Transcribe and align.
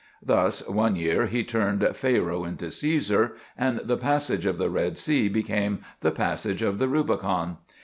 Thus, 0.25 0.67
one 0.67 0.95
year 0.95 1.27
he 1.27 1.43
turned 1.43 1.87
Pharaoh 1.95 2.43
into 2.43 2.69
Cæsar, 2.71 3.33
and 3.55 3.81
the 3.83 3.97
"Passage 3.97 4.47
of 4.47 4.57
the 4.57 4.71
Red 4.71 4.97
Sea" 4.97 5.29
became 5.29 5.81
"The 5.99 6.09
Passage 6.09 6.63
of 6.63 6.79
the 6.79 6.87
Rubicon." 6.87 7.57